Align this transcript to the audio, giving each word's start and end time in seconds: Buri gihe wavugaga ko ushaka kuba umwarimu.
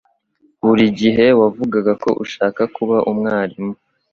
Buri 0.65 0.85
gihe 0.99 1.25
wavugaga 1.39 1.91
ko 2.03 2.09
ushaka 2.23 2.61
kuba 2.75 2.97
umwarimu. 3.11 3.73